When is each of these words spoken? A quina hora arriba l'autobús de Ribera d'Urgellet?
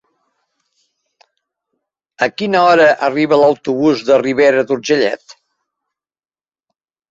A 2.27 2.29
quina 2.35 2.63
hora 2.71 2.87
arriba 3.09 3.39
l'autobús 3.43 4.03
de 4.09 4.19
Ribera 4.25 4.67
d'Urgellet? 4.73 5.39